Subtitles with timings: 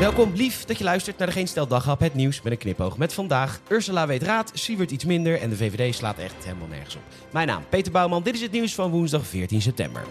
[0.00, 2.98] Welkom, lief dat je luistert naar de Geen Stel het nieuws met een knipoog.
[2.98, 6.96] Met vandaag, Ursula weet raad, Siewert iets minder en de VVD slaat echt helemaal nergens
[6.96, 7.02] op.
[7.30, 10.02] Mijn naam, Peter Bouwman, dit is het nieuws van woensdag 14 september.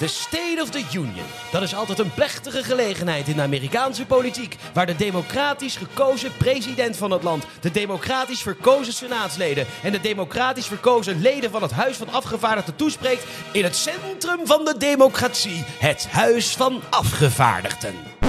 [0.00, 1.26] De State of the Union.
[1.52, 4.56] Dat is altijd een plechtige gelegenheid in de Amerikaanse politiek.
[4.72, 10.66] Waar de democratisch gekozen president van het land, de democratisch verkozen senaatsleden en de democratisch
[10.66, 16.06] verkozen leden van het Huis van Afgevaardigden toespreekt in het centrum van de democratie, het
[16.10, 18.19] Huis van Afgevaardigden.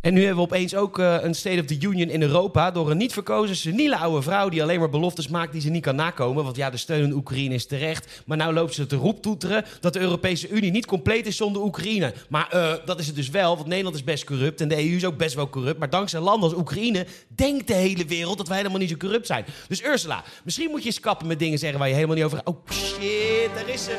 [0.00, 2.90] En nu hebben we opeens ook uh, een State of the Union in Europa door
[2.90, 5.94] een niet verkozen seniele oude vrouw die alleen maar beloftes maakt die ze niet kan
[5.94, 6.44] nakomen.
[6.44, 8.22] Want ja, de steun aan Oekraïne is terecht.
[8.26, 12.14] Maar nou loopt ze te roeptoeteren dat de Europese Unie niet compleet is zonder Oekraïne.
[12.28, 14.96] Maar uh, dat is het dus wel, want Nederland is best corrupt en de EU
[14.96, 15.78] is ook best wel corrupt.
[15.78, 19.26] Maar dankzij landen als Oekraïne denkt de hele wereld dat wij helemaal niet zo corrupt
[19.26, 19.44] zijn.
[19.68, 22.40] Dus Ursula, misschien moet je eens kappen met dingen zeggen waar je helemaal niet over...
[22.44, 23.98] Oh shit, daar is ze.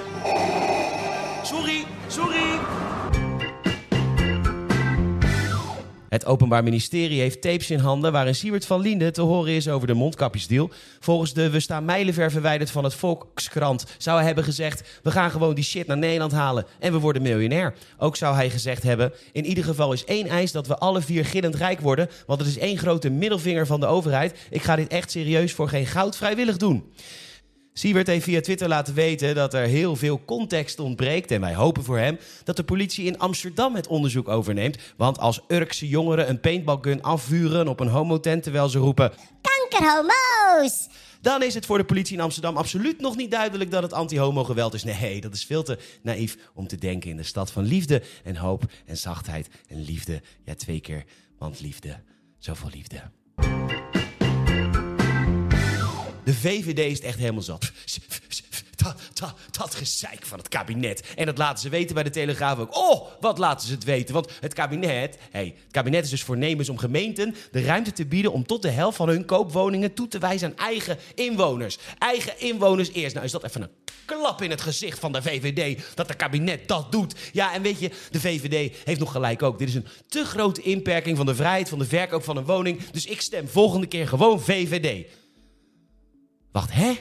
[1.43, 2.80] Sorry, sorry.
[6.11, 9.87] Het Openbaar Ministerie heeft tapes in handen waarin Siewert van Liende te horen is over
[9.87, 10.69] de mondkapjesdeal.
[10.99, 14.99] Volgens de We staan mijlenver verwijderd van het Volkskrant zou hij hebben gezegd...
[15.03, 17.73] we gaan gewoon die shit naar Nederland halen en we worden miljonair.
[17.97, 19.13] Ook zou hij gezegd hebben...
[19.31, 22.09] in ieder geval is één eis dat we alle vier gillend rijk worden...
[22.25, 24.39] want het is één grote middelvinger van de overheid.
[24.49, 26.83] Ik ga dit echt serieus voor geen goud vrijwillig doen.
[27.73, 31.31] Siewert heeft via Twitter laten weten dat er heel veel context ontbreekt.
[31.31, 34.77] En wij hopen voor hem dat de politie in Amsterdam het onderzoek overneemt.
[34.97, 39.11] Want als Urkse jongeren een paintballgun afvuren op een homotent terwijl ze roepen...
[39.41, 40.87] Kankerhomo's!
[41.21, 44.43] Dan is het voor de politie in Amsterdam absoluut nog niet duidelijk dat het anti-homo
[44.43, 44.83] geweld is.
[44.83, 48.35] Nee, dat is veel te naïef om te denken in de stad van liefde en
[48.35, 50.21] hoop en zachtheid en liefde.
[50.45, 51.03] Ja, twee keer,
[51.37, 51.99] want liefde,
[52.37, 53.90] zoveel liefde.
[56.23, 57.71] De VVD is het echt helemaal zat.
[58.75, 61.03] Dat, dat, dat gezeik van het kabinet.
[61.15, 62.77] En dat laten ze weten bij de Telegraaf ook.
[62.77, 64.13] Oh, wat laten ze het weten?
[64.13, 68.31] Want het kabinet, hey, het kabinet is dus voornemens om gemeenten de ruimte te bieden
[68.31, 71.77] om tot de helft van hun koopwoningen toe te wijzen aan eigen inwoners.
[71.97, 73.13] Eigen inwoners eerst.
[73.13, 73.69] Nou, is dat even een
[74.05, 77.15] klap in het gezicht van de VVD dat het kabinet dat doet.
[77.31, 79.59] Ja, en weet je, de VVD heeft nog gelijk ook.
[79.59, 82.89] Dit is een te grote inperking van de vrijheid van de verkoop van een woning.
[82.91, 85.05] Dus ik stem volgende keer gewoon VVD.
[86.51, 86.93] Wacht, hè?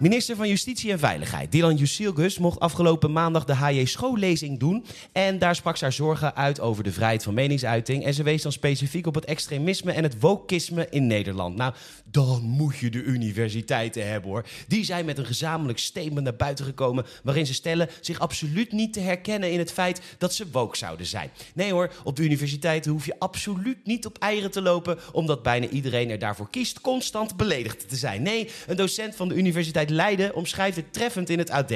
[0.00, 4.84] Minister van Justitie en Veiligheid, Dylan Jusilgus, mocht afgelopen maandag de HJ schoollezing doen.
[5.12, 8.04] En daar sprak ze haar zorgen uit over de vrijheid van meningsuiting.
[8.04, 11.56] En ze wees dan specifiek op het extremisme en het wokisme in Nederland.
[11.56, 11.74] Nou,
[12.04, 14.46] dan moet je de universiteiten hebben hoor.
[14.68, 17.06] Die zijn met een gezamenlijk statement naar buiten gekomen.
[17.22, 21.06] waarin ze stellen zich absoluut niet te herkennen in het feit dat ze woke zouden
[21.06, 21.30] zijn.
[21.54, 24.98] Nee hoor, op de universiteiten hoef je absoluut niet op eieren te lopen.
[25.12, 28.22] omdat bijna iedereen er daarvoor kiest constant beledigd te zijn.
[28.22, 31.72] Nee, een docent van de universiteit Leiden omschrijft het treffend in het AD.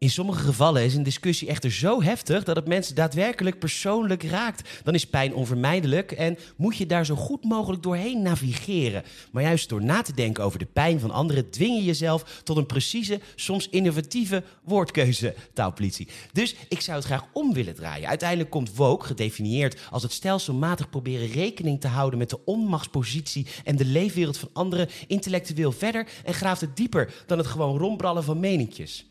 [0.00, 4.68] In sommige gevallen is een discussie echter zo heftig dat het mensen daadwerkelijk persoonlijk raakt.
[4.84, 9.02] Dan is pijn onvermijdelijk en moet je daar zo goed mogelijk doorheen navigeren.
[9.32, 12.56] Maar juist door na te denken over de pijn van anderen dwing je jezelf tot
[12.56, 16.08] een precieze, soms innovatieve woordkeuze, taalpolitie.
[16.32, 18.08] Dus ik zou het graag om willen draaien.
[18.08, 23.76] Uiteindelijk komt woke, gedefinieerd als het stelselmatig proberen rekening te houden met de onmachtspositie en
[23.76, 28.40] de leefwereld van anderen, intellectueel verder en graaft het dieper dan het gewoon rondbrallen van
[28.40, 29.07] meninkjes.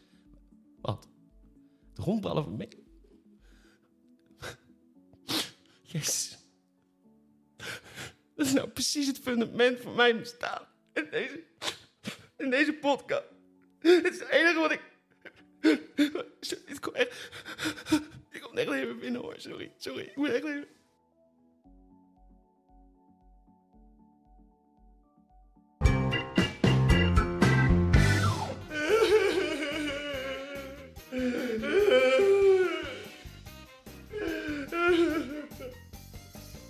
[0.88, 1.08] Wat?
[1.94, 2.86] De rondballen van mee.
[5.82, 6.38] Yes.
[8.36, 10.68] Dat is nou precies het fundament van mijn bestaan.
[10.94, 11.44] In deze,
[12.38, 13.26] in deze podcast.
[13.80, 14.82] Het is het enige wat ik.
[16.40, 17.32] Sorry, het komt echt.
[18.32, 19.36] Ik kom echt even binnen hoor.
[19.38, 20.04] Sorry, sorry.
[20.04, 20.68] Ik moet echt even.